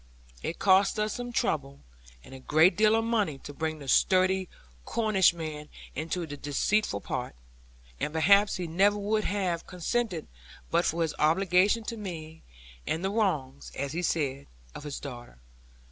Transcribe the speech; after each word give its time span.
It 0.41 0.57
cost 0.57 0.97
us 0.97 1.13
some 1.13 1.31
trouble 1.31 1.81
and 2.23 2.33
a 2.33 2.39
great 2.39 2.75
deal 2.75 2.95
of 2.95 3.03
money 3.05 3.37
to 3.43 3.53
bring 3.53 3.77
the 3.77 3.87
sturdy 3.87 4.49
Cornishman 4.83 5.69
into 5.93 6.25
this 6.25 6.39
deceitful 6.39 7.01
part; 7.01 7.35
and 7.99 8.11
perhaps 8.11 8.55
he 8.55 8.65
never 8.65 8.97
would 8.97 9.25
have 9.25 9.67
consented 9.67 10.25
but 10.71 10.85
for 10.85 11.03
his 11.03 11.13
obligation 11.19 11.83
to 11.83 11.97
me, 11.97 12.41
and 12.87 13.05
the 13.05 13.11
wrongs 13.11 13.71
(as 13.75 13.91
he 13.91 14.01
said) 14.01 14.47
of 14.73 14.85
his 14.85 14.99
daughter. 14.99 15.37